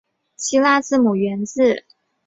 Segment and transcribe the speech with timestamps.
[0.35, 1.93] 希腊字母源自腓尼基字母。